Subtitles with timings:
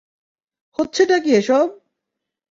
[0.79, 1.67] হচ্ছেটা কী এসব?